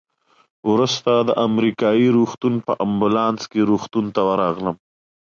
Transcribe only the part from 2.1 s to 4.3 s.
روغتون په امبولانس کې روغتون ته